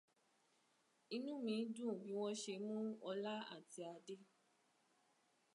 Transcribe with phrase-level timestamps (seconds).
[1.15, 2.75] Inú mí dùn bí wọ́n ṣe mú
[3.09, 4.15] Ọlá àti Adé.